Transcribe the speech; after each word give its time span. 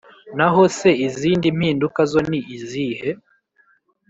Naho 0.37 0.61
se 0.77 0.89
izindi 1.07 1.47
mpinduka 1.57 2.01
zo 2.11 2.19
ni 2.29 2.39
izihe? 2.55 3.09